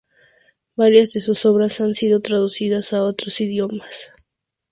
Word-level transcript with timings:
Varias 0.75 1.13
de 1.13 1.21
sus 1.21 1.45
obras 1.45 1.79
han 1.79 1.93
sido 1.93 2.21
traducidas 2.23 2.91
a 2.93 3.03
otros 3.03 3.39
idiomas. 3.39 4.11